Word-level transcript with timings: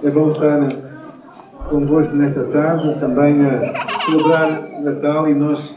É 0.00 0.10
bom 0.10 0.28
estar 0.28 0.60
convosco 1.68 2.14
nesta 2.14 2.44
tarde, 2.44 3.00
também 3.00 3.44
a 3.44 3.60
celebrar 4.06 4.80
Natal 4.80 5.28
e 5.28 5.34
nós, 5.34 5.76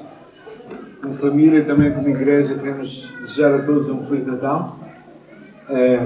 como 1.01 1.15
família 1.15 1.57
e 1.57 1.65
também 1.65 1.91
como 1.91 2.07
igreja, 2.07 2.53
queremos 2.53 3.11
desejar 3.19 3.51
a 3.55 3.63
todos 3.63 3.89
um 3.89 4.05
Feliz 4.05 4.23
Natal. 4.23 4.77
É, 5.67 6.05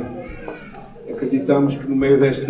acreditamos 1.11 1.75
que 1.75 1.85
no 1.89 1.95
meio 1.95 2.17
destes 2.17 2.47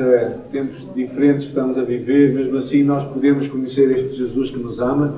tempos 0.52 0.94
diferentes 0.94 1.46
que 1.46 1.50
estamos 1.50 1.80
a 1.80 1.84
viver, 1.84 2.32
mesmo 2.32 2.58
assim 2.58 2.84
nós 2.84 3.04
podemos 3.04 3.48
conhecer 3.48 3.90
este 3.90 4.18
Jesus 4.18 4.52
que 4.52 4.60
nos 4.60 4.80
ama 4.80 5.16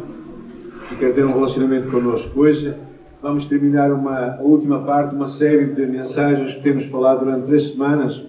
e 0.93 0.95
quer 0.95 1.13
ter 1.13 1.25
um 1.25 1.33
relacionamento 1.33 1.91
connosco. 1.91 2.39
Hoje 2.39 2.73
vamos 3.21 3.47
terminar 3.47 3.91
uma, 3.91 4.37
a 4.37 4.41
última 4.41 4.79
parte, 4.79 5.13
uma 5.13 5.27
série 5.27 5.65
de 5.65 5.85
mensagens 5.85 6.53
que 6.53 6.61
temos 6.61 6.85
falado 6.85 7.25
durante 7.25 7.47
três 7.47 7.71
semanas 7.71 8.23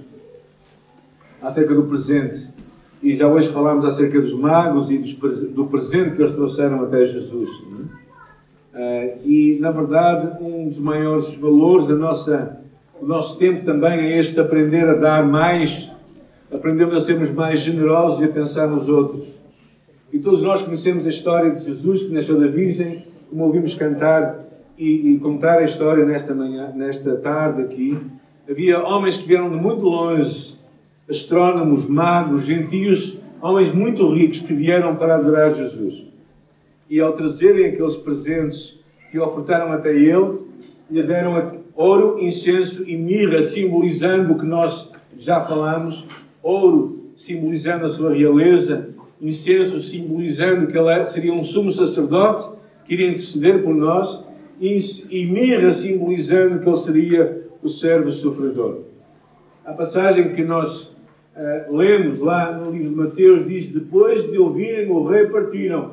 acerca 1.43 1.75
do 1.75 1.85
presente. 1.85 2.49
E 3.03 3.15
já 3.15 3.29
hoje 3.29 3.49
falámos 3.49 3.85
acerca 3.85 4.21
dos 4.21 4.35
magos 4.35 4.91
e 4.91 4.99
do 5.49 5.67
presente 5.67 6.17
que 6.17 6.23
eles 6.23 6.35
trouxeram 6.35 6.83
até 6.83 7.07
Jesus. 7.07 7.49
Uh, 7.49 9.19
e, 9.25 9.59
na 9.61 9.71
verdade, 9.71 10.43
um 10.43 10.69
dos 10.69 10.79
maiores 10.79 11.35
valores 11.35 11.87
da 11.87 11.95
nossa, 11.95 12.59
do 13.01 13.07
nosso 13.07 13.39
tempo 13.39 13.65
também 13.65 14.01
é 14.01 14.19
este 14.19 14.39
aprender 14.41 14.89
a 14.89 14.95
dar 14.95 15.25
mais, 15.25 15.91
aprendemos 16.53 16.95
a 16.95 17.01
sermos 17.01 17.31
mais 17.31 17.61
generosos 17.61 18.21
e 18.21 18.25
a 18.25 18.29
pensar 18.29 18.67
nos 18.67 18.89
outros. 18.89 19.27
E 20.13 20.19
todos 20.19 20.43
nós 20.43 20.63
conhecemos 20.63 21.07
a 21.07 21.09
história 21.09 21.51
de 21.51 21.65
Jesus, 21.65 22.05
que 22.05 22.13
nasceu 22.13 22.39
da 22.41 22.47
Virgem, 22.47 23.05
como 23.31 23.45
ouvimos 23.45 23.75
cantar 23.75 24.41
e, 24.77 25.15
e 25.15 25.19
contar 25.19 25.59
a 25.59 25.65
história 25.65 26.05
nesta 26.05 26.35
manhã, 26.35 26.73
nesta 26.75 27.17
tarde 27.17 27.63
aqui. 27.63 27.99
Havia 28.49 28.81
homens 28.81 29.17
que 29.17 29.29
vieram 29.29 29.51
de 29.51 29.57
muito 29.57 29.83
longe 29.83 30.58
astrónomos, 31.09 31.89
magos, 31.89 32.45
gentios, 32.45 33.21
homens 33.41 33.73
muito 33.73 34.13
ricos 34.13 34.41
que 34.41 34.53
vieram 34.53 34.97
para 34.97 35.17
adorar 35.17 35.55
Jesus. 35.55 36.07
E 36.91 37.01
ao 37.01 37.13
trazerem 37.13 37.67
aqueles 37.67 37.97
presentes 37.97 38.79
que 39.11 39.19
ofertaram 39.19 39.73
até 39.73 39.95
ele, 39.95 40.41
lhe 40.91 41.03
deram 41.03 41.59
ouro, 41.75 42.19
incenso 42.19 42.89
e 42.89 42.97
mirra, 42.97 43.43
simbolizando 43.43 44.33
o 44.33 44.39
que 44.39 44.47
nós 44.47 44.93
já 45.19 45.41
falamos, 45.41 46.07
ouro 46.43 46.99
simbolizando 47.17 47.85
a 47.85 47.89
sua 47.89 48.15
realeza, 48.15 48.91
incenso 49.21 49.81
simbolizando 49.81 50.67
que 50.67 50.79
ele 50.79 51.05
seria 51.05 51.33
um 51.33 51.43
sumo 51.43 51.73
sacerdote 51.73 52.49
que 52.85 52.95
iria 52.95 53.09
interceder 53.09 53.63
por 53.63 53.75
nós, 53.75 54.25
e 54.61 55.27
mirra 55.27 55.71
simbolizando 55.73 56.61
que 56.61 56.69
ele 56.69 56.77
seria 56.77 57.49
o 57.63 57.69
servo 57.69 58.11
sofredor. 58.11 58.83
A 59.65 59.73
passagem 59.73 60.33
que 60.33 60.43
nós 60.43 60.97
uh, 61.39 61.77
lemos 61.77 62.19
lá 62.19 62.53
no 62.53 62.71
livro 62.71 62.91
de 62.91 62.97
Mateus, 62.97 63.47
diz: 63.47 63.73
Depois 63.73 64.31
de 64.31 64.39
ouvirem 64.39 64.91
o 64.91 65.05
rei, 65.05 65.27
partiram. 65.27 65.93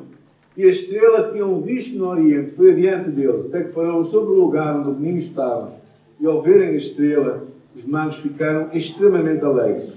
E 0.56 0.64
a 0.64 0.68
estrela 0.68 1.24
que 1.24 1.32
tinham 1.34 1.60
visto 1.60 1.98
no 1.98 2.08
Oriente 2.08 2.52
foi 2.52 2.72
adiante 2.72 3.10
deles, 3.10 3.46
até 3.46 3.62
que 3.62 3.72
foram 3.72 4.02
sobre 4.04 4.32
o 4.32 4.40
lugar 4.40 4.76
onde 4.76 4.88
o 4.88 4.94
menino 4.94 5.18
estava. 5.18 5.72
E 6.18 6.26
ao 6.26 6.42
verem 6.42 6.70
a 6.70 6.76
estrela, 6.76 7.44
os 7.74 7.84
magos 7.84 8.16
ficaram 8.16 8.70
extremamente 8.72 9.44
alegres. 9.44 9.92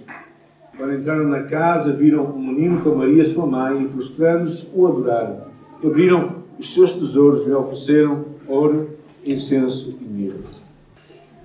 Quando 0.76 0.96
entraram 0.96 1.28
na 1.28 1.44
casa, 1.44 1.94
viram 1.94 2.26
o 2.26 2.40
menino 2.40 2.82
com 2.82 2.96
Maria, 2.96 3.24
sua 3.24 3.46
mãe, 3.46 3.84
e 3.84 3.88
prostrando-se, 3.88 4.70
o 4.74 4.86
adoraram. 4.86 5.44
Abriram 5.84 6.36
os 6.58 6.74
seus 6.74 6.94
tesouros 6.94 7.48
e 7.48 7.52
ofereceram 7.52 8.26
ouro, 8.48 8.90
incenso 9.26 9.98
e 10.02 10.04
mirra. 10.04 10.40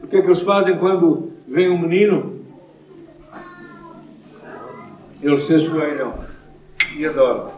O 0.02 0.08
que 0.08 0.16
é 0.16 0.20
que 0.20 0.26
eles 0.26 0.42
fazem 0.42 0.76
quando 0.76 1.30
vem 1.46 1.70
um 1.70 1.80
menino? 1.80 2.33
Eles 5.24 5.44
se 5.44 5.54
ajoelham 5.54 6.14
e 6.98 7.06
adoram. 7.06 7.50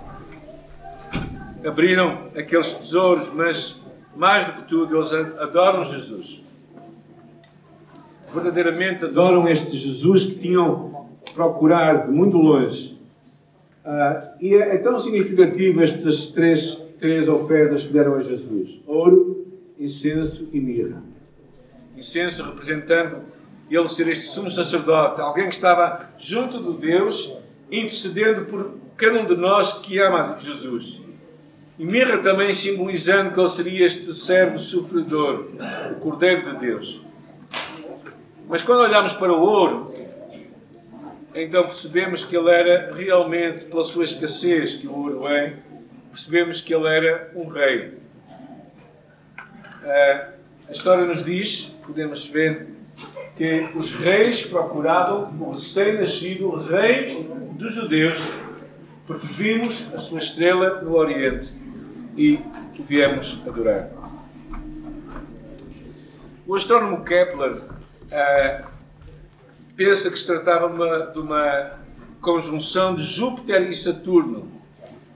Abriram 1.66 2.28
aqueles 2.36 2.74
tesouros, 2.74 3.32
mas 3.32 3.82
mais 4.14 4.46
do 4.46 4.52
que 4.52 4.68
tudo, 4.68 4.96
eles 4.96 5.12
adoram 5.12 5.82
Jesus. 5.82 6.44
Verdadeiramente 8.32 9.04
adoram 9.04 9.48
este 9.48 9.76
Jesus 9.76 10.26
que 10.26 10.36
tinham 10.36 11.08
procurado 11.34 12.06
de 12.06 12.16
muito 12.16 12.36
longe. 12.36 12.96
Ah, 13.84 14.18
e 14.40 14.54
é, 14.54 14.76
é, 14.76 14.78
tão 14.78 14.96
significativo 14.98 15.82
estas 15.82 16.28
três, 16.28 16.88
três 17.00 17.28
ofertas 17.28 17.84
que 17.84 17.92
deram 17.92 18.14
a 18.14 18.20
Jesus: 18.20 18.80
ouro, 18.86 19.44
incenso 19.78 20.48
e 20.52 20.60
mirra. 20.60 21.02
Incenso 21.96 22.44
representando 22.44 23.22
ele 23.68 23.88
ser 23.88 24.06
este 24.06 24.26
sumo 24.26 24.50
sacerdote, 24.50 25.20
alguém 25.20 25.48
que 25.48 25.54
estava 25.54 26.10
junto 26.16 26.62
de 26.62 26.86
Deus 26.86 27.44
intercedendo 27.70 28.44
por 28.44 28.74
cada 28.96 29.20
um 29.20 29.26
de 29.26 29.36
nós 29.36 29.74
que 29.74 29.98
ama 29.98 30.36
Jesus. 30.38 31.02
E 31.78 31.84
mirra 31.84 32.18
também 32.18 32.54
simbolizando 32.54 33.32
que 33.32 33.40
ele 33.40 33.48
seria 33.48 33.86
este 33.86 34.12
servo 34.14 34.58
sofredor, 34.58 35.48
o 35.92 36.00
Cordeiro 36.00 36.50
de 36.52 36.58
Deus. 36.58 37.02
Mas 38.48 38.62
quando 38.62 38.80
olhamos 38.80 39.12
para 39.12 39.32
o 39.32 39.40
ouro, 39.40 39.94
então 41.34 41.64
percebemos 41.64 42.24
que 42.24 42.34
ele 42.34 42.48
era 42.48 42.94
realmente, 42.94 43.66
pela 43.66 43.84
sua 43.84 44.04
escassez 44.04 44.76
que 44.76 44.86
o 44.86 44.94
ouro 44.94 45.28
é, 45.28 45.56
percebemos 46.10 46.62
que 46.62 46.74
ele 46.74 46.88
era 46.88 47.30
um 47.34 47.46
rei. 47.46 47.98
Ah, 49.84 50.28
a 50.68 50.72
história 50.72 51.04
nos 51.04 51.24
diz, 51.24 51.76
podemos 51.84 52.26
ver, 52.26 52.68
que 53.36 53.70
os 53.74 53.92
reis 53.92 54.46
procuravam 54.46 55.30
o 55.40 55.52
recém-nascido 55.52 56.56
rei 56.56 57.28
dos 57.52 57.74
judeus, 57.74 58.18
porque 59.06 59.26
vimos 59.26 59.92
a 59.94 59.98
sua 59.98 60.18
estrela 60.18 60.80
no 60.80 60.94
Oriente 60.94 61.54
e 62.16 62.40
o 62.78 62.82
viemos 62.82 63.38
adorar. 63.46 63.90
O 66.46 66.54
astrónomo 66.54 67.04
Kepler 67.04 67.56
uh, 67.56 68.66
pensa 69.76 70.10
que 70.10 70.18
se 70.18 70.26
tratava 70.26 70.66
uma, 70.66 70.98
de 71.06 71.18
uma 71.18 71.72
conjunção 72.20 72.94
de 72.94 73.02
Júpiter 73.02 73.68
e 73.68 73.74
Saturno 73.74 74.50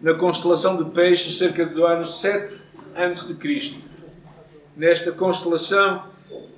na 0.00 0.14
constelação 0.14 0.76
de 0.76 0.90
Peixes 0.90 1.38
cerca 1.38 1.64
do 1.64 1.86
ano 1.86 2.04
7 2.04 2.68
a.C. 2.94 3.74
Nesta 4.76 5.12
constelação 5.12 6.04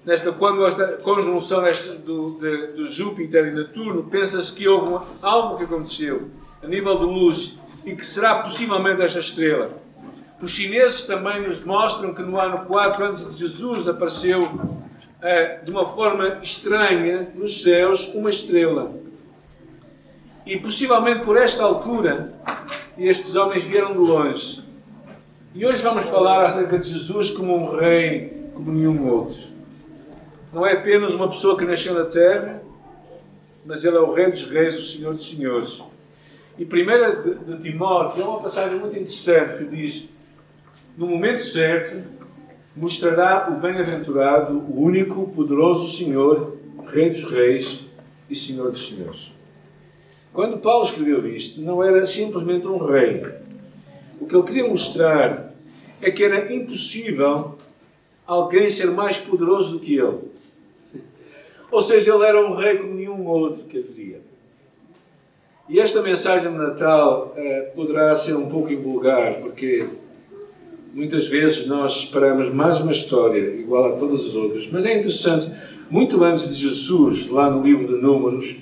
nesta 0.05 0.33
quando 0.33 0.67
esta 0.67 0.99
conjunção 1.03 1.63
do, 2.05 2.39
de, 2.39 2.91
Júpiter 2.91 3.47
e 3.47 3.51
Netuno, 3.53 4.05
pensa-se 4.05 4.53
que 4.53 4.67
houve 4.67 5.05
algo 5.21 5.57
que 5.57 5.65
aconteceu 5.65 6.29
a 6.63 6.67
nível 6.67 6.99
de 6.99 7.05
luz 7.05 7.59
e 7.85 7.95
que 7.95 8.05
será 8.05 8.37
possivelmente 8.37 9.03
esta 9.03 9.21
estrela. 9.21 9.71
Os 10.41 10.51
chineses 10.51 11.07
também 11.07 11.47
nos 11.47 11.65
mostram 11.65 12.13
que 12.13 12.23
no 12.23 12.39
ano 12.39 12.67
4 12.67 13.05
antes 13.05 13.29
de 13.29 13.37
Jesus 13.37 13.89
apareceu 13.89 14.49
eh, 15.21 15.61
de 15.65 15.71
uma 15.71 15.87
forma 15.87 16.41
estranha 16.43 17.31
nos 17.35 17.63
céus 17.63 18.13
uma 18.15 18.31
estrela. 18.31 18.93
E 20.45 20.59
possivelmente 20.59 21.25
por 21.25 21.37
esta 21.37 21.63
altura 21.63 22.35
estes 22.99 23.37
homens 23.37 23.63
vieram 23.63 23.93
de 23.93 23.99
longe. 23.99 24.65
E 25.55 25.65
hoje 25.65 25.83
vamos 25.83 26.07
falar 26.07 26.45
acerca 26.45 26.77
de 26.77 26.89
Jesus 26.89 27.31
como 27.31 27.57
um 27.57 27.77
rei 27.77 28.51
como 28.53 28.73
nenhum 28.73 29.09
outro 29.09 29.62
não 30.53 30.67
é 30.67 30.75
apenas 30.75 31.15
uma 31.15 31.29
pessoa 31.29 31.57
que 31.57 31.65
nasceu 31.65 31.95
na 31.95 32.05
terra, 32.05 32.63
mas 33.65 33.85
ele 33.85 33.97
é 33.97 34.01
o 34.01 34.13
Rei 34.13 34.31
dos 34.31 34.45
Reis, 34.51 34.79
o 34.79 34.83
Senhor 34.83 35.15
dos 35.15 35.29
Senhores. 35.29 35.83
E 36.59 36.65
1 36.65 36.67
de, 36.69 37.57
de 37.57 37.63
Timóteo 37.63 38.23
é 38.23 38.27
uma 38.27 38.41
passagem 38.41 38.79
muito 38.79 38.95
interessante 38.95 39.57
que 39.57 39.65
diz: 39.65 40.11
No 40.97 41.07
momento 41.07 41.43
certo, 41.43 42.07
mostrará 42.77 43.49
o 43.51 43.61
bem-aventurado, 43.61 44.59
o 44.59 44.83
único, 44.83 45.29
poderoso 45.29 45.97
Senhor, 45.97 46.59
Rei 46.87 47.09
dos 47.09 47.25
Reis 47.25 47.87
e 48.29 48.37
Senhor 48.37 48.71
dos 48.71 48.89
Senhores. 48.89 49.33
Quando 50.33 50.59
Paulo 50.59 50.85
escreveu 50.85 51.27
isto, 51.27 51.61
não 51.63 51.83
era 51.83 52.05
simplesmente 52.05 52.67
um 52.67 52.79
rei. 52.79 53.25
O 54.21 54.27
que 54.27 54.35
ele 54.35 54.45
queria 54.45 54.69
mostrar 54.69 55.55
é 56.01 56.11
que 56.11 56.25
era 56.25 56.53
impossível 56.55 57.57
alguém 58.27 58.69
ser 58.69 58.91
mais 58.93 59.19
poderoso 59.19 59.73
do 59.73 59.81
que 59.81 59.97
ele. 59.97 60.32
Ou 61.73 61.81
seja, 61.81 62.15
ele 62.15 62.27
era 62.27 62.47
um 62.47 62.55
rei 62.55 62.77
como 62.77 62.95
nenhum 62.95 63.27
outro 63.27 63.65
que 63.65 63.79
haveria. 63.79 64.21
E 65.71 65.81
esta 65.81 66.03
mensagem 66.03 66.53
de 66.53 66.59
Natal 66.59 67.33
eh, 67.35 67.73
poderá 67.75 68.15
ser 68.15 68.35
um 68.35 68.51
pouco 68.51 68.71
invulgar, 68.71 69.37
porque 69.37 69.87
muitas 70.93 71.29
vezes 71.29 71.67
nós 71.67 72.01
esperamos 72.01 72.53
mais 72.53 72.79
uma 72.79 72.93
história 72.93 73.55
igual 73.55 73.87
a 73.87 73.97
todas 73.97 74.27
as 74.27 74.35
outras. 74.35 74.69
Mas 74.71 74.85
é 74.85 74.99
interessante, 74.99 75.51
muito 75.89 76.23
antes 76.23 76.55
de 76.55 76.55
Jesus, 76.57 77.31
lá 77.31 77.51
no 77.51 77.63
livro 77.63 77.87
de 77.87 78.03
Números, 78.03 78.55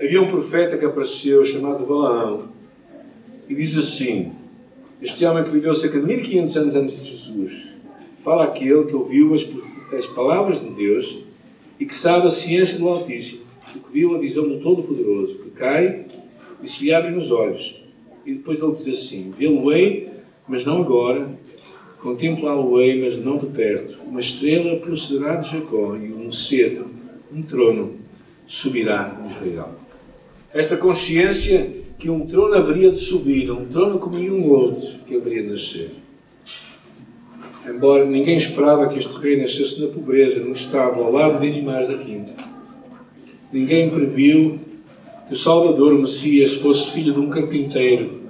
havia 0.00 0.22
um 0.22 0.28
profeta 0.28 0.78
que 0.78 0.86
apareceu 0.86 1.44
chamado 1.44 1.84
Balaão. 1.84 2.48
E 3.46 3.54
diz 3.54 3.76
assim: 3.76 4.32
Este 5.02 5.22
homem 5.26 5.44
que 5.44 5.50
viveu 5.50 5.74
cerca 5.74 6.00
de 6.00 6.06
1500 6.06 6.56
anos 6.56 6.76
antes 6.76 7.04
de 7.04 7.10
Jesus, 7.10 7.76
fala 8.18 8.44
aquele 8.44 8.84
que 8.84 8.94
ouviu 8.94 9.34
as, 9.34 9.46
as 9.92 10.06
palavras 10.06 10.62
de 10.62 10.70
Deus 10.70 11.30
e 11.82 11.84
que 11.84 11.96
sabe 11.96 12.28
a 12.28 12.30
ciência 12.30 12.78
do 12.78 12.88
Altíssimo. 12.88 13.42
o 13.74 13.80
que 13.80 13.92
viu 13.92 14.14
a 14.14 14.18
visão 14.18 14.48
do 14.48 14.60
Todo-Poderoso, 14.60 15.38
que 15.38 15.50
cai 15.50 16.06
e 16.62 16.68
se 16.68 16.84
lhe 16.84 16.94
abrem 16.94 17.16
os 17.16 17.32
olhos. 17.32 17.82
E 18.24 18.34
depois 18.34 18.62
ele 18.62 18.70
diz 18.70 18.86
assim: 18.86 19.32
Vê-lo-ei, 19.36 20.08
mas 20.46 20.64
não 20.64 20.80
agora. 20.80 21.28
Contemplá-lo-ei, 22.00 23.02
mas 23.02 23.18
não 23.18 23.36
de 23.36 23.46
perto. 23.46 24.00
Uma 24.06 24.20
estrela 24.20 24.76
procederá 24.76 25.34
de 25.34 25.50
Jacó 25.50 25.96
e 25.96 26.12
um 26.12 26.30
cedo, 26.30 26.86
um 27.32 27.42
trono, 27.42 27.96
subirá 28.46 29.20
em 29.20 29.30
Israel. 29.32 29.74
Esta 30.54 30.76
consciência 30.76 31.68
que 31.98 32.08
um 32.08 32.24
trono 32.26 32.54
haveria 32.54 32.92
de 32.92 32.98
subir, 32.98 33.50
um 33.50 33.66
trono 33.66 33.98
como 33.98 34.18
nenhum 34.18 34.48
outro 34.48 35.00
que 35.04 35.16
haveria 35.16 35.42
de 35.42 35.48
nascer. 35.48 35.90
Embora 37.68 38.04
ninguém 38.04 38.36
esperava 38.36 38.88
que 38.88 38.98
este 38.98 39.16
rei 39.20 39.40
nascesse 39.40 39.80
na 39.80 39.88
pobreza, 39.88 40.40
num 40.40 40.52
estábulo 40.52 41.04
ao 41.04 41.12
lado 41.12 41.40
de 41.40 41.48
animais 41.48 41.88
da 41.88 41.98
quinta. 41.98 42.32
Ninguém 43.52 43.88
previu 43.88 44.58
que 45.28 45.34
o 45.34 45.36
Salvador, 45.36 45.92
o 45.92 46.00
Messias, 46.00 46.54
fosse 46.54 46.90
filho 46.90 47.12
de 47.12 47.20
um 47.20 47.30
carpinteiro, 47.30 48.22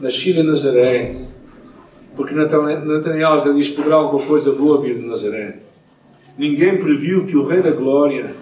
nascido 0.00 0.40
em 0.40 0.44
Nazaré, 0.44 1.26
porque 2.14 2.34
Natanael 2.34 3.32
até 3.32 3.52
diz: 3.52 3.68
poderá 3.70 3.96
alguma 3.96 4.24
coisa 4.24 4.52
boa 4.52 4.80
vir 4.80 4.94
de 4.96 5.06
Nazaré. 5.06 5.58
Ninguém 6.36 6.78
previu 6.78 7.26
que 7.26 7.36
o 7.36 7.44
Rei 7.44 7.60
da 7.60 7.72
Glória, 7.72 8.34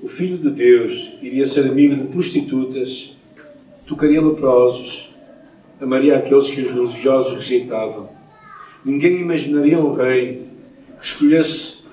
o 0.00 0.06
Filho 0.06 0.38
de 0.38 0.50
Deus, 0.50 1.18
iria 1.20 1.44
ser 1.44 1.68
amigo 1.68 1.96
de 1.96 2.04
prostitutas, 2.04 3.16
tocaria 3.84 4.22
leprosos, 4.22 5.14
amaria 5.80 6.16
aqueles 6.16 6.50
que 6.50 6.60
os 6.60 6.70
religiosos 6.70 7.34
rejeitavam. 7.34 8.15
Ninguém 8.86 9.20
imaginaria 9.20 9.80
um 9.80 9.92
rei 9.94 10.42
que 11.00 11.04
escolhesse 11.04 11.86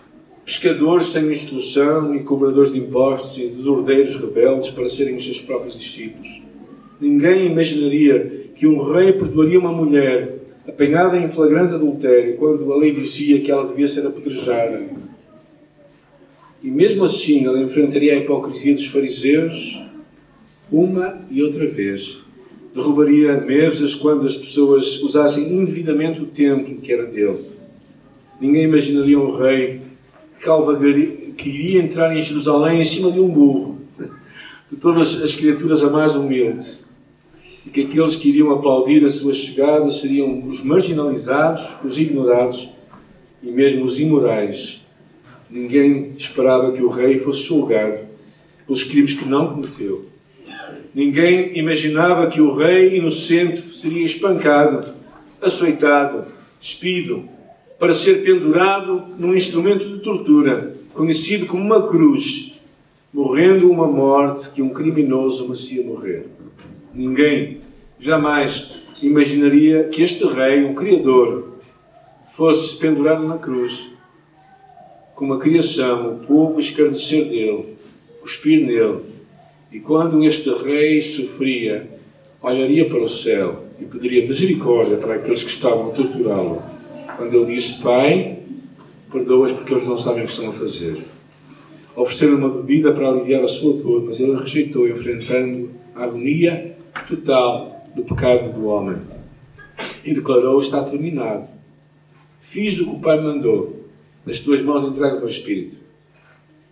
pescadores 0.45 1.07
sem 1.07 1.31
instrução 1.31 2.13
e 2.13 2.23
cobradores 2.23 2.71
de 2.71 2.81
impostos 2.81 3.35
e 3.39 3.47
desordeiros 3.47 4.15
rebeldes 4.15 4.69
para 4.69 4.87
serem 4.87 5.15
os 5.15 5.25
seus 5.25 5.41
próprios 5.41 5.75
discípulos. 5.75 6.43
Ninguém 7.01 7.47
imaginaria 7.47 8.45
que 8.53 8.67
um 8.67 8.93
rei 8.93 9.11
perdoaria 9.13 9.59
uma 9.59 9.71
mulher 9.71 10.35
apanhada 10.67 11.17
em 11.17 11.27
flagrante 11.27 11.73
adultério 11.73 12.37
quando 12.37 12.71
a 12.71 12.77
lei 12.77 12.93
dizia 12.93 13.41
que 13.41 13.49
ela 13.49 13.67
devia 13.67 13.87
ser 13.87 14.05
apedrejada. 14.05 14.87
E 16.61 16.69
mesmo 16.69 17.05
assim 17.05 17.43
ela 17.47 17.59
enfrentaria 17.59 18.13
a 18.13 18.17
hipocrisia 18.17 18.75
dos 18.75 18.85
fariseus 18.85 19.81
uma 20.71 21.25
e 21.31 21.41
outra 21.41 21.67
vez. 21.67 22.21
Derrubaria 22.73 23.39
mesas 23.41 23.93
quando 23.93 24.25
as 24.25 24.35
pessoas 24.35 25.01
usassem 25.03 25.53
indevidamente 25.53 26.21
o 26.21 26.25
templo 26.25 26.77
que 26.77 26.91
era 26.91 27.05
dele. 27.05 27.45
Ninguém 28.41 28.63
imaginaria 28.63 29.19
um 29.19 29.31
rei 29.31 29.81
que 31.37 31.49
iria 31.49 31.81
entrar 31.81 32.15
em 32.15 32.21
Jerusalém 32.21 32.81
em 32.81 32.85
cima 32.85 33.11
de 33.11 33.19
um 33.19 33.29
burro, 33.29 33.79
de 34.69 34.75
todas 34.75 35.23
as 35.23 35.35
criaturas 35.35 35.83
a 35.83 35.89
mais 35.89 36.15
humilde, 36.15 36.79
e 37.65 37.69
que 37.69 37.81
aqueles 37.81 38.15
que 38.15 38.29
iriam 38.29 38.51
aplaudir 38.51 39.05
a 39.05 39.09
sua 39.09 39.33
chegada 39.33 39.89
seriam 39.91 40.45
os 40.47 40.63
marginalizados, 40.63 41.75
os 41.85 41.97
ignorados 41.97 42.69
e 43.41 43.51
mesmo 43.51 43.85
os 43.85 43.99
imorais. 43.99 44.81
Ninguém 45.49 46.13
esperava 46.17 46.71
que 46.71 46.81
o 46.81 46.89
rei 46.89 47.19
fosse 47.19 47.43
julgado 47.43 47.99
pelos 48.65 48.83
crimes 48.83 49.13
que 49.13 49.29
não 49.29 49.53
cometeu. 49.53 50.12
Ninguém 50.93 51.57
imaginava 51.57 52.27
que 52.27 52.39
o 52.39 52.53
rei 52.53 52.97
inocente 52.97 53.57
seria 53.57 54.05
espancado, 54.05 54.85
açoitado, 55.41 56.25
despido, 56.59 57.27
para 57.79 57.93
ser 57.93 58.23
pendurado 58.23 59.03
num 59.17 59.35
instrumento 59.35 59.89
de 59.89 59.99
tortura, 59.99 60.75
conhecido 60.93 61.47
como 61.47 61.63
uma 61.63 61.87
cruz, 61.87 62.59
morrendo 63.11 63.69
uma 63.69 63.87
morte 63.87 64.51
que 64.51 64.61
um 64.61 64.69
criminoso 64.69 65.45
merecia 65.45 65.83
morrer. 65.83 66.27
Ninguém 66.93 67.61
jamais 67.99 68.83
imaginaria 69.01 69.85
que 69.85 70.03
este 70.03 70.25
rei, 70.25 70.63
o 70.63 70.75
Criador, 70.75 71.57
fosse 72.25 72.77
pendurado 72.77 73.27
na 73.27 73.37
cruz, 73.37 73.93
com 75.15 75.33
a 75.33 75.39
criação, 75.39 76.15
o 76.15 76.19
povo 76.19 76.59
escarnecer 76.59 77.25
dele, 77.29 77.77
cuspir 78.21 78.65
nele. 78.65 79.12
E 79.73 79.79
quando 79.79 80.23
este 80.23 80.51
rei 80.63 81.01
sofria, 81.01 81.89
olharia 82.43 82.87
para 82.87 83.01
o 83.01 83.09
céu 83.09 83.63
e 83.81 83.85
pediria 83.85 84.27
misericórdia 84.27 84.97
para 84.97 85.15
aqueles 85.15 85.41
que 85.41 85.49
estavam 85.49 85.89
a 85.89 85.93
torturá-lo 85.93 86.61
quando 87.17 87.33
ele 87.33 87.55
disse: 87.55 87.81
Pai, 87.81 88.37
perdoa-os 89.11 89.51
porque 89.53 89.73
eles 89.73 89.87
não 89.87 89.97
sabem 89.97 90.21
o 90.21 90.25
que 90.27 90.31
estão 90.31 90.49
a 90.49 90.53
fazer. 90.53 91.03
Ofereceram 91.95 92.37
uma 92.37 92.49
bebida 92.49 92.91
para 92.91 93.09
aliviar 93.09 93.43
a 93.43 93.47
sua 93.47 93.73
dor, 93.81 94.03
mas 94.03 94.19
ele 94.19 94.35
rejeitou, 94.35 94.87
enfrentando 94.87 95.71
a 95.95 96.03
agonia 96.03 96.77
total 97.07 97.83
do 97.95 98.03
pecado 98.03 98.53
do 98.53 98.67
homem. 98.67 99.01
E 100.05 100.13
declarou: 100.13 100.61
Está 100.61 100.83
terminado. 100.83 101.47
Fiz 102.39 102.79
o 102.79 102.91
que 102.91 102.95
o 102.97 102.99
Pai 102.99 103.19
mandou. 103.19 103.81
Nas 104.23 104.39
tuas 104.39 104.61
mãos 104.61 104.83
entrego 104.83 105.17
o 105.17 105.19
meu 105.19 105.29
espírito. 105.29 105.77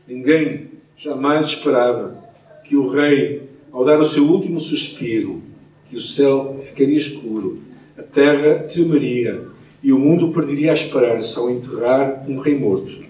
Ninguém 0.08 0.70
jamais 0.96 1.46
esperava 1.48 2.31
que 2.72 2.78
o 2.78 2.88
rei, 2.88 3.50
ao 3.70 3.84
dar 3.84 4.00
o 4.00 4.06
seu 4.06 4.24
último 4.24 4.58
suspiro, 4.58 5.44
que 5.90 5.98
o 5.98 6.00
céu 6.00 6.58
ficaria 6.62 6.98
escuro, 6.98 7.60
a 7.98 8.02
terra 8.02 8.60
tremeria, 8.60 9.46
e 9.84 9.92
o 9.92 10.00
mundo 10.00 10.32
perderia 10.32 10.72
a 10.72 10.74
esperança 10.74 11.42
ao 11.42 11.50
enterrar 11.50 12.24
um 12.30 12.40
rei 12.40 12.58
morto 12.58 13.04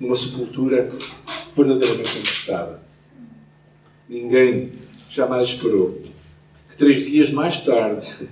numa 0.00 0.16
sepultura 0.16 0.88
verdadeiramente 1.54 2.18
emprestada. 2.18 2.82
Ninguém 4.08 4.72
jamais 5.10 5.48
esperou 5.48 5.98
que 6.66 6.74
três 6.74 7.04
dias 7.04 7.30
mais 7.30 7.60
tarde 7.60 8.26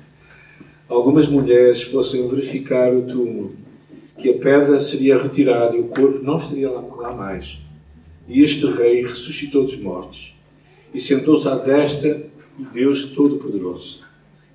algumas 0.89 1.29
mulheres 1.29 1.83
fossem 1.83 2.27
verificar 2.29 2.95
o 2.95 3.03
túmulo, 3.03 3.55
que 4.17 4.31
a 4.31 4.39
pedra 4.39 4.81
seria 4.81 5.19
retirada 5.19 5.77
e 5.77 5.81
o 5.81 5.89
corpo 5.89 6.25
não 6.25 6.39
estaria 6.39 6.71
lá 6.71 7.15
mais. 7.15 7.61
E 8.27 8.43
este 8.43 8.65
rei 8.65 9.03
ressuscitou 9.03 9.65
dos 9.65 9.77
mortos 9.77 10.41
e 10.95 11.01
sentou-se 11.01 11.49
à 11.49 11.57
destra 11.57 12.27
do 12.59 12.65
Deus 12.71 13.13
Todo-Poderoso. 13.13 14.05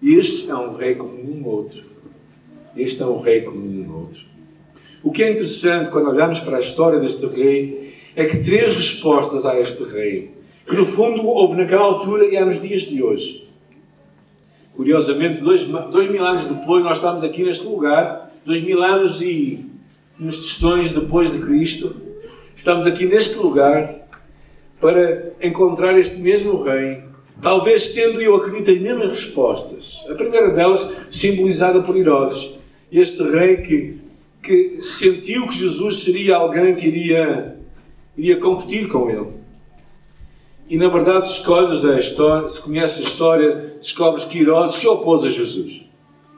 Este 0.02 0.50
é 0.50 0.56
um 0.56 0.76
rei 0.76 0.96
como 0.96 1.14
nenhum 1.14 1.48
outro 1.48 1.98
este 2.78 3.02
é 3.02 3.06
um 3.08 3.20
rei 3.20 3.42
como 3.42 3.60
nenhum 3.60 3.98
outro. 3.98 4.22
O 5.04 5.12
que 5.12 5.24
é 5.24 5.32
interessante 5.32 5.90
quando 5.90 6.10
olhamos 6.10 6.40
para 6.40 6.58
a 6.58 6.60
história 6.60 7.00
deste 7.00 7.26
rei 7.26 7.94
é 8.16 8.26
que 8.26 8.44
três 8.44 8.76
respostas 8.76 9.46
a 9.46 9.60
este 9.60 9.84
rei, 9.86 10.32
que 10.68 10.76
no 10.76 10.86
fundo 10.86 11.26
houve 11.26 11.56
naquela 11.56 11.84
altura 11.84 12.26
e 12.26 12.38
há 12.38 12.46
nos 12.46 12.62
dias 12.62 12.82
de 12.82 13.02
hoje. 13.02 13.48
Curiosamente, 14.76 15.42
dois, 15.42 15.64
dois 15.64 16.10
mil 16.12 16.24
anos 16.24 16.46
depois, 16.46 16.84
nós 16.84 16.98
estamos 16.98 17.24
aqui 17.24 17.44
neste 17.44 17.66
lugar, 17.66 18.32
dois 18.46 18.62
mil 18.62 18.82
anos 18.84 19.22
e 19.22 19.66
uns 20.20 20.38
tostões 20.38 20.92
depois 20.92 21.32
de 21.32 21.40
Cristo, 21.40 21.96
estamos 22.56 22.86
aqui 22.86 23.06
neste 23.06 23.38
lugar 23.38 24.07
para 24.80 25.34
encontrar 25.42 25.98
este 25.98 26.20
mesmo 26.20 26.62
rei, 26.62 27.04
talvez 27.42 27.90
tendo, 27.90 28.22
eu 28.22 28.36
acredito, 28.36 28.72
as 28.72 28.80
mesmas 28.80 29.10
respostas. 29.10 30.06
A 30.10 30.16
primeira 30.16 30.50
delas 30.50 31.08
simbolizada 31.10 31.82
por 31.82 31.96
Herodes 31.96 32.58
este 32.92 33.22
rei 33.24 33.58
que, 33.58 34.00
que 34.42 34.82
sentiu 34.82 35.48
que 35.48 35.56
Jesus 35.56 36.04
seria 36.04 36.38
alguém 36.38 36.76
que 36.76 36.88
iria, 36.88 37.58
iria 38.18 38.40
competir 38.40 38.88
com 38.88 39.10
ele. 39.10 39.38
E 40.70 40.78
na 40.78 40.90
verdade, 40.90 41.28
se 41.28 41.40
escolhes 41.40 41.86
a 41.86 41.98
história, 41.98 42.48
se 42.48 42.62
conheces 42.62 43.00
a 43.00 43.10
história, 43.10 43.56
descobres 43.80 44.26
que 44.26 44.42
Herodes 44.42 44.76
se 44.76 44.88
opôs 44.88 45.24
a 45.24 45.30
Jesus. 45.30 45.90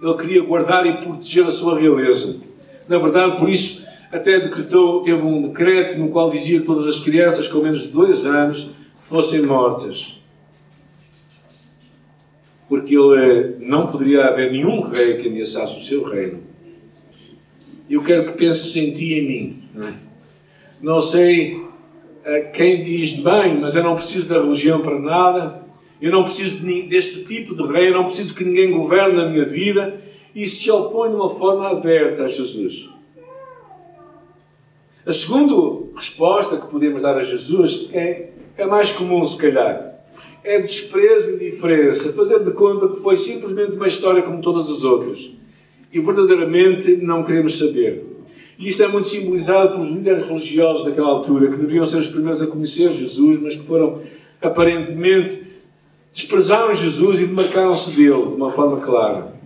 Ele 0.01 0.13
queria 0.15 0.43
guardar 0.43 0.85
e 0.85 0.97
proteger 0.97 1.45
a 1.45 1.51
sua 1.51 1.77
realeza. 1.77 2.39
Na 2.87 2.97
verdade, 2.97 3.37
por 3.37 3.49
isso, 3.49 3.78
até 4.11 4.39
decretou, 4.39 5.01
teve 5.01 5.21
um 5.21 5.41
decreto 5.41 5.97
no 5.99 6.09
qual 6.09 6.29
dizia 6.29 6.59
que 6.59 6.65
todas 6.65 6.87
as 6.87 6.99
crianças 6.99 7.47
com 7.47 7.59
menos 7.59 7.83
de 7.83 7.89
dois 7.89 8.25
anos 8.25 8.71
fossem 8.95 9.43
mortas 9.43 10.19
porque 12.69 12.95
ele 12.95 13.57
não 13.59 13.87
poderia 13.87 14.25
haver 14.25 14.51
nenhum 14.51 14.81
rei 14.81 15.17
que 15.17 15.27
ameaçasse 15.27 15.75
o 15.75 15.81
seu 15.81 16.03
reino. 16.03 16.39
Eu 17.89 18.03
quero 18.03 18.25
que 18.25 18.33
penses 18.33 18.75
em 18.75 18.93
ti 18.93 19.05
e 19.05 19.19
em 19.19 19.27
mim. 19.27 19.63
Não, 19.73 19.87
é? 19.87 19.93
não 20.79 21.01
sei 21.01 21.55
uh, 21.55 22.51
quem 22.53 22.83
diz 22.83 23.13
bem, 23.23 23.59
mas 23.59 23.73
eu 23.75 23.83
não 23.83 23.95
preciso 23.95 24.31
da 24.31 24.39
religião 24.39 24.81
para 24.81 24.99
nada. 24.99 25.63
Eu 25.99 26.11
não 26.11 26.23
preciso 26.23 26.63
de, 26.63 26.83
deste 26.83 27.25
tipo 27.25 27.55
de 27.55 27.63
rei. 27.73 27.89
Eu 27.89 27.93
não 27.93 28.05
preciso 28.05 28.35
que 28.35 28.43
ninguém 28.43 28.71
governe 28.71 29.19
a 29.19 29.27
minha 29.27 29.45
vida. 29.45 29.99
E 30.35 30.45
se 30.45 30.69
opõe 30.69 31.09
de 31.09 31.15
uma 31.15 31.27
forma 31.27 31.67
aberta 31.67 32.25
a 32.25 32.27
Jesus. 32.27 32.91
A 35.09 35.11
segunda 35.11 35.87
resposta 35.95 36.57
que 36.57 36.67
podemos 36.67 37.01
dar 37.01 37.17
a 37.17 37.23
Jesus 37.23 37.89
é, 37.91 38.29
é 38.55 38.63
mais 38.67 38.91
comum, 38.91 39.25
se 39.25 39.37
calhar 39.37 39.99
é 40.43 40.59
desprezo 40.59 41.31
e 41.31 41.33
indiferença, 41.33 42.13
fazer 42.13 42.43
de 42.43 42.51
conta 42.51 42.89
que 42.89 42.99
foi 42.99 43.17
simplesmente 43.17 43.71
uma 43.71 43.87
história 43.87 44.21
como 44.21 44.39
todas 44.39 44.69
as 44.69 44.83
outras. 44.83 45.31
E 45.91 45.99
verdadeiramente 45.99 46.97
não 46.97 47.23
queremos 47.23 47.57
saber. 47.57 48.05
E 48.59 48.69
isto 48.69 48.83
é 48.83 48.87
muito 48.87 49.09
simbolizado 49.09 49.71
pelos 49.71 49.91
líderes 49.91 50.27
religiosos 50.27 50.85
daquela 50.85 51.09
altura, 51.09 51.49
que 51.49 51.57
deviam 51.57 51.87
ser 51.87 51.97
os 51.97 52.09
primeiros 52.09 52.43
a 52.43 52.45
conhecer 52.45 52.93
Jesus, 52.93 53.39
mas 53.39 53.55
que 53.55 53.65
foram 53.65 53.99
aparentemente 54.39 55.41
desprezaram 56.13 56.71
Jesus 56.75 57.19
e 57.19 57.25
demarcaram-se 57.25 57.95
dele 57.95 58.27
de 58.27 58.35
uma 58.35 58.51
forma 58.51 58.79
clara. 58.79 59.38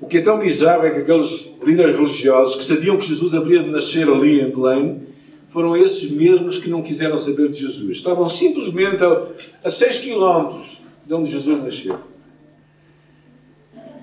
O 0.00 0.06
que 0.06 0.18
é 0.18 0.20
tão 0.20 0.38
bizarro 0.38 0.84
é 0.84 0.90
que 0.90 1.00
aqueles 1.00 1.58
líderes 1.64 1.96
religiosos 1.96 2.56
que 2.56 2.64
sabiam 2.64 2.98
que 2.98 3.06
Jesus 3.06 3.34
haveria 3.34 3.62
de 3.62 3.70
nascer 3.70 4.08
ali 4.08 4.40
em 4.40 4.50
Belém 4.50 5.06
foram 5.48 5.76
esses 5.76 6.10
mesmos 6.10 6.58
que 6.58 6.68
não 6.68 6.82
quiseram 6.82 7.18
saber 7.18 7.48
de 7.48 7.60
Jesus. 7.60 7.96
Estavam 7.96 8.28
simplesmente 8.28 9.02
a, 9.02 9.26
a 9.64 9.70
6 9.70 9.98
quilómetros 9.98 10.82
de 11.06 11.14
onde 11.14 11.30
Jesus 11.30 11.62
nasceu. 11.62 11.98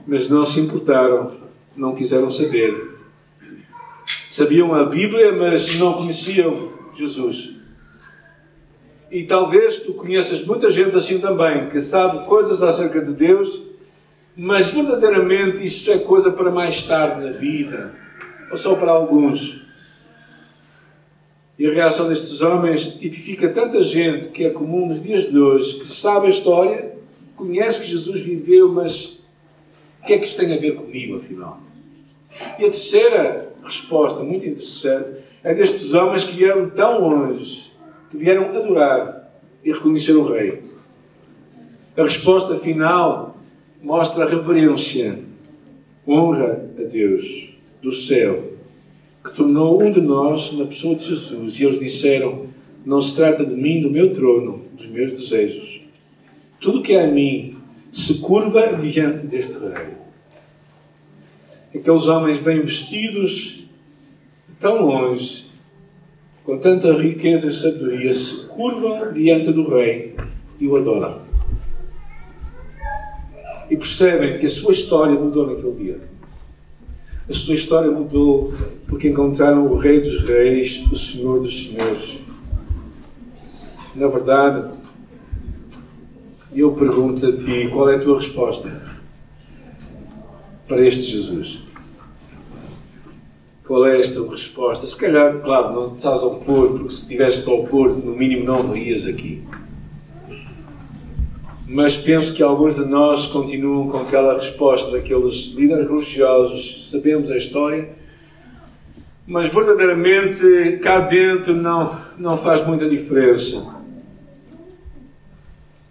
Mas 0.08 0.30
não 0.30 0.46
se 0.46 0.62
importaram, 0.62 1.32
não 1.76 1.94
quiseram 1.94 2.32
saber. 2.32 2.98
Sabiam 4.30 4.74
a 4.74 4.86
Bíblia, 4.86 5.32
mas 5.34 5.78
não 5.78 5.94
conheciam 5.94 6.74
Jesus. 6.94 7.52
E 9.12 9.24
talvez 9.24 9.82
tu 9.82 9.94
conheças 9.94 10.44
muita 10.44 10.72
gente 10.72 10.96
assim 10.96 11.20
também, 11.20 11.70
que 11.70 11.80
sabe 11.80 12.26
coisas 12.26 12.64
acerca 12.64 13.00
de 13.00 13.14
Deus, 13.14 13.73
mas 14.36 14.68
verdadeiramente 14.68 15.64
isso 15.64 15.92
é 15.92 16.00
coisa 16.00 16.32
para 16.32 16.50
mais 16.50 16.84
tarde 16.84 17.26
na 17.26 17.32
vida, 17.32 17.94
ou 18.50 18.58
só 18.58 18.76
para 18.76 18.92
alguns. 18.92 19.64
E 21.58 21.68
a 21.68 21.72
reação 21.72 22.10
destes 22.10 22.42
homens 22.42 22.98
tipifica 22.98 23.48
tanta 23.50 23.82
gente 23.82 24.30
que 24.30 24.44
é 24.44 24.50
comum 24.50 24.88
nos 24.88 25.04
dias 25.04 25.30
de 25.30 25.38
hoje, 25.38 25.80
que 25.80 25.88
sabe 25.88 26.26
a 26.26 26.30
história, 26.30 26.96
conhece 27.36 27.82
que 27.82 27.88
Jesus 27.88 28.22
viveu, 28.22 28.72
mas 28.72 29.26
o 30.02 30.06
que 30.06 30.14
é 30.14 30.18
que 30.18 30.26
isto 30.26 30.38
tem 30.38 30.54
a 30.54 30.60
ver 30.60 30.76
comigo, 30.76 31.18
afinal? 31.18 31.62
E 32.58 32.66
a 32.66 32.70
terceira 32.70 33.54
resposta, 33.64 34.24
muito 34.24 34.48
interessante, 34.48 35.24
é 35.44 35.54
destes 35.54 35.94
homens 35.94 36.24
que 36.24 36.34
vieram 36.34 36.70
tão 36.70 37.00
longe, 37.00 37.72
que 38.10 38.18
vieram 38.18 38.50
adorar 38.50 39.32
e 39.64 39.72
reconhecer 39.72 40.14
o 40.14 40.26
Rei. 40.26 40.64
A 41.96 42.02
resposta 42.02 42.56
final 42.56 43.33
mostra 43.84 44.30
reverência, 44.30 45.20
honra 46.08 46.70
a 46.80 46.84
Deus 46.84 47.58
do 47.82 47.92
céu, 47.92 48.54
que 49.24 49.36
tornou 49.36 49.84
um 49.84 49.92
de 49.92 50.00
nós 50.00 50.54
na 50.54 50.66
pessoa 50.66 50.96
de 50.96 51.04
Jesus. 51.04 51.60
E 51.60 51.66
eles 51.66 51.80
disseram: 51.80 52.48
Não 52.86 53.02
se 53.02 53.16
trata 53.16 53.46
de 53.46 53.54
mim, 53.54 53.82
do 53.82 53.92
meu 53.92 54.14
trono, 54.14 54.64
dos 54.74 54.88
meus 54.88 55.12
desejos. 55.12 55.82
Tudo 56.62 56.82
que 56.82 56.94
é 56.94 57.04
a 57.04 57.08
mim 57.08 57.58
se 57.92 58.20
curva 58.20 58.78
diante 58.78 59.28
deste 59.28 59.60
Rei. 59.60 59.94
Aqueles 61.76 62.08
homens 62.08 62.40
bem 62.40 62.62
vestidos, 62.62 63.68
de 64.48 64.56
tão 64.56 64.86
longe, 64.86 65.48
com 66.44 66.58
tanta 66.58 66.94
riqueza 66.94 67.50
e 67.50 67.54
sabedoria, 67.54 68.14
se 68.14 68.48
curvam 68.48 69.12
diante 69.12 69.52
do 69.52 69.68
Rei 69.68 70.16
e 70.60 70.68
o 70.68 70.78
adoram. 70.78 71.33
E 73.70 73.78
percebem 73.78 74.38
que 74.38 74.46
a 74.46 74.50
sua 74.50 74.72
história 74.72 75.14
mudou 75.14 75.48
naquele 75.48 75.74
dia. 75.74 76.02
A 77.30 77.34
sua 77.34 77.56
história 77.56 77.90
mudou 77.90 78.54
porque 78.88 79.08
encontraram 79.08 79.68
o 79.68 79.76
Rei 79.76 80.02
dos 80.02 80.24
Reis, 80.24 80.86
o 80.92 80.96
Senhor 80.96 81.40
dos 81.40 81.70
Senhores. 81.70 82.20
Na 83.96 84.08
verdade, 84.08 84.78
eu 86.54 86.74
pergunto 86.74 87.26
a 87.26 87.36
ti: 87.36 87.70
qual 87.72 87.90
é 87.90 87.96
a 87.96 88.00
tua 88.00 88.18
resposta 88.18 89.00
para 90.68 90.86
este 90.86 91.12
Jesus? 91.12 91.64
Qual 93.66 93.86
é 93.88 93.98
esta 93.98 94.22
resposta? 94.30 94.86
Se 94.86 94.98
calhar, 94.98 95.40
claro, 95.40 95.74
não 95.74 95.96
estás 95.96 96.22
a 96.22 96.26
opor, 96.26 96.74
porque 96.74 96.94
se 96.94 97.04
estivesse 97.04 97.50
a 97.50 97.54
opor, 97.54 97.98
no 97.98 98.16
mínimo 98.16 98.44
não 98.44 98.62
verias 98.64 99.06
aqui. 99.06 99.42
Mas 101.66 101.96
penso 101.96 102.34
que 102.34 102.44
alguns 102.44 102.76
de 102.76 102.86
nós 102.86 103.28
continuam 103.28 103.90
com 103.90 103.98
aquela 104.00 104.36
resposta 104.36 104.92
daqueles 104.92 105.54
líderes 105.56 105.88
religiosos, 105.88 106.92
sabemos 106.92 107.32
a 107.32 107.38
história, 107.38 107.90
mas 109.26 109.48
verdadeiramente 109.48 110.80
cá 110.82 111.00
dentro 111.00 111.56
não, 111.56 111.98
não 112.18 112.36
faz 112.36 112.66
muita 112.66 112.90
diferença. 112.90 113.74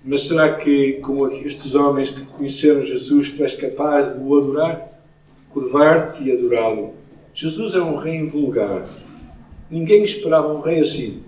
Mas 0.04 0.24
será 0.24 0.54
que, 0.54 0.94
como 0.94 1.28
estes 1.28 1.74
homens 1.74 2.10
que 2.10 2.24
conheceram 2.26 2.84
Jesus, 2.84 3.30
tu 3.30 3.42
és 3.42 3.54
capaz 3.54 4.18
de 4.18 4.24
o 4.24 4.36
adorar? 4.36 5.00
Curvar-te 5.48 6.24
e 6.24 6.32
adorá-lo? 6.32 6.94
Jesus 7.32 7.74
é 7.74 7.80
um 7.80 7.96
rei 7.96 8.16
invulgar. 8.16 8.86
Ninguém 9.70 10.04
esperava 10.04 10.52
um 10.52 10.60
rei 10.60 10.80
assim. 10.80 11.22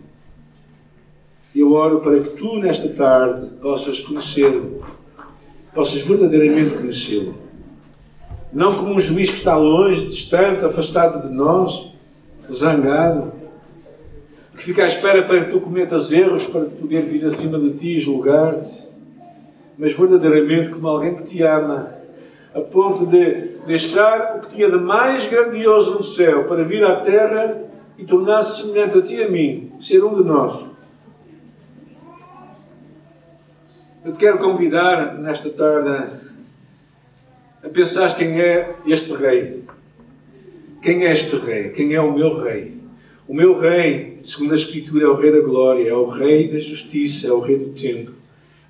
Eu 1.55 1.73
oro 1.73 2.01
para 2.01 2.19
que 2.19 2.31
tu, 2.31 2.57
nesta 2.59 2.89
tarde, 2.89 3.51
possas 3.63 4.01
conhecê-lo, 4.01 4.85
possas 5.73 6.01
verdadeiramente 6.03 6.75
conhecê-lo. 6.75 7.35
Não 8.53 8.75
como 8.75 8.93
um 8.93 9.01
juiz 9.01 9.31
que 9.31 9.37
está 9.37 9.57
longe, 9.57 10.05
distante, 10.07 10.65
afastado 10.65 11.29
de 11.29 11.33
nós, 11.33 11.95
zangado, 12.53 13.33
que 14.57 14.65
fica 14.65 14.83
à 14.83 14.87
espera 14.87 15.23
para 15.23 15.45
que 15.45 15.53
tu 15.53 15.61
cometas 15.61 16.13
erros 16.13 16.47
para 16.47 16.65
poder 16.67 17.03
vir 17.03 17.25
acima 17.25 17.59
de 17.59 17.73
ti 17.75 17.97
e 17.97 18.01
julgar-te, 18.01 18.91
mas 19.79 19.93
verdadeiramente 19.93 20.71
como 20.71 20.89
alguém 20.89 21.15
que 21.15 21.25
te 21.25 21.43
ama, 21.43 21.93
a 22.53 22.61
ponto 22.61 23.07
de 23.07 23.59
deixar 23.67 24.37
o 24.37 24.41
que 24.41 24.49
tinha 24.49 24.71
de 24.71 24.77
mais 24.77 25.27
grandioso 25.29 25.93
no 25.93 26.05
céu 26.05 26.45
para 26.45 26.65
vir 26.65 26.85
à 26.85 26.97
terra 26.97 27.63
e 27.97 28.05
tornar-se 28.05 28.63
semelhante 28.63 28.99
a 28.99 29.03
ti 29.03 29.17
e 29.17 29.23
a 29.23 29.29
mim, 29.29 29.73
ser 29.81 30.05
um 30.05 30.15
de 30.15 30.25
nós. 30.25 30.74
Eu 34.05 34.13
te 34.13 34.19
quero 34.19 34.37
convidar 34.39 35.15
nesta 35.15 35.49
tarde 35.49 36.13
a 37.63 37.69
pensar 37.71 38.15
quem 38.15 38.39
é 38.39 38.77
este 38.87 39.15
rei. 39.15 39.65
Quem 40.83 41.07
é 41.07 41.13
este 41.13 41.37
rei? 41.37 41.71
Quem 41.71 41.95
é 41.95 42.01
o 42.03 42.13
meu 42.13 42.39
rei? 42.43 42.75
O 43.27 43.33
meu 43.33 43.59
rei, 43.59 44.21
segundo 44.23 44.53
a 44.53 44.57
Escritura, 44.57 45.07
é 45.07 45.09
o 45.09 45.17
rei 45.17 45.33
da 45.33 45.41
glória, 45.41 45.89
é 45.89 45.95
o 45.95 46.11
rei 46.11 46.49
da 46.49 46.59
justiça, 46.59 47.29
é 47.29 47.33
o 47.33 47.41
rei 47.41 47.57
do 47.57 47.71
tempo, 47.71 48.13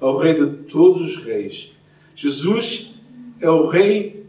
é 0.00 0.04
o 0.04 0.16
rei 0.16 0.34
de 0.34 0.46
todos 0.68 1.00
os 1.00 1.16
reis. 1.16 1.76
Jesus 2.14 3.00
é 3.40 3.50
o 3.50 3.66
rei 3.66 4.24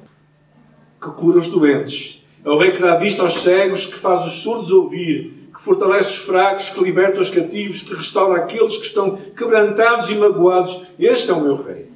que 1.00 1.12
cura 1.12 1.38
os 1.38 1.51
doentes, 1.51 2.25
é 2.43 2.50
o 2.50 2.57
rei 2.57 2.71
que 2.71 2.81
dá 2.81 2.97
vista 2.97 3.21
aos 3.21 3.43
cegos, 3.43 3.85
que 3.85 3.95
faz 3.95 4.25
os 4.25 4.41
surdos 4.41 4.71
ouvir, 4.71 5.35
que 5.55 5.62
fortalece 5.62 6.09
os 6.09 6.17
fracos, 6.17 6.69
que 6.69 6.83
liberta 6.83 7.21
os 7.21 7.29
cativos, 7.29 7.81
que 7.81 7.95
restaura 7.95 8.41
aqueles 8.41 8.75
que 8.75 8.85
estão 8.85 9.15
quebrantados 9.15 10.09
e 10.09 10.15
magoados. 10.15 10.88
Este 11.00 11.31
é 11.31 11.33
o 11.33 11.39
meu 11.39 11.55
rei. 11.55 11.88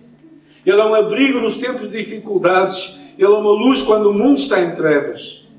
Ele 0.66 0.80
é 0.80 0.86
um 0.86 0.96
abrigo 0.96 1.42
nos 1.42 1.58
tempos 1.58 1.90
de 1.90 1.98
dificuldades, 1.98 3.02
ele 3.18 3.28
é 3.28 3.38
uma 3.38 3.52
luz 3.52 3.82
quando 3.82 4.12
o 4.12 4.14
mundo 4.14 4.38
está 4.38 4.62
em 4.62 4.74
trevas. 4.76 5.39